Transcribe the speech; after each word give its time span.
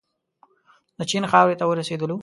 د 0.97 0.99
چین 1.09 1.23
خاورې 1.31 1.55
ته 1.59 1.65
ورسېدلو. 1.67 2.15